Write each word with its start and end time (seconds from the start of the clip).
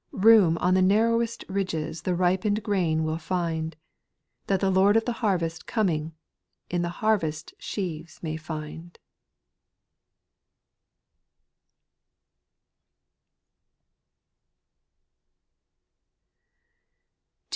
Room 0.17 0.57
on 0.57 0.73
the 0.73 0.81
narrowest 0.81 1.45
ridges 1.47 2.01
The 2.01 2.15
ripen'd 2.15 2.63
grain 2.63 3.03
will 3.03 3.19
find; 3.19 3.75
That 4.47 4.59
the 4.59 4.71
Lord 4.71 4.97
of 4.97 5.05
the 5.05 5.11
harvest 5.21 5.67
coming, 5.67 6.15
In 6.71 6.81
the 6.81 6.89
harvest 6.89 7.53
sheaves 7.59 8.17
may 8.23 8.35
find. 8.35 8.97